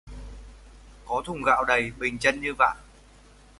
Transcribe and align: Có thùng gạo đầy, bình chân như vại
Có 1.05 1.21
thùng 1.25 1.43
gạo 1.43 1.65
đầy, 1.65 1.91
bình 1.97 2.17
chân 2.17 2.41
như 2.41 2.53
vại 2.57 2.75